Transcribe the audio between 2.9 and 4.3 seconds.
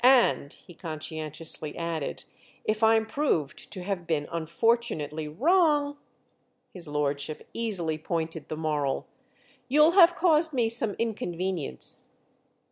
proved to have been